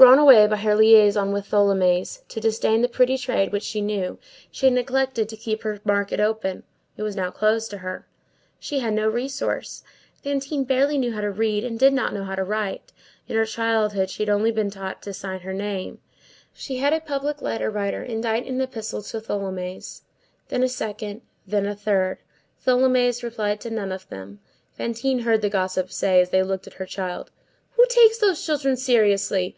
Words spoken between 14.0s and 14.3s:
she had